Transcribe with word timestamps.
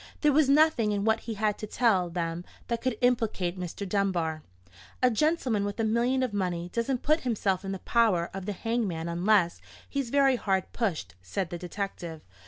There 0.21 0.33
was 0.33 0.49
nothing 0.49 0.91
in 0.91 1.05
what 1.05 1.19
he 1.19 1.35
had 1.35 1.59
to 1.59 1.67
tell 1.67 2.09
them 2.09 2.43
that 2.69 2.81
could 2.81 2.97
implicate 3.01 3.59
Mr. 3.59 3.87
Dunbar. 3.87 4.41
"A 5.03 5.11
gentleman 5.11 5.63
with 5.63 5.79
a 5.79 5.83
million 5.83 6.23
of 6.23 6.33
money 6.33 6.71
doesn't 6.73 7.03
put 7.03 7.19
himself 7.19 7.63
in 7.63 7.71
the 7.71 7.77
power 7.77 8.31
of 8.33 8.47
the 8.47 8.53
hangman 8.53 9.07
unless 9.07 9.61
he's 9.87 10.09
very 10.09 10.37
hard 10.37 10.73
pushed," 10.73 11.13
said 11.21 11.51
the 11.51 11.59
detective. 11.59 12.21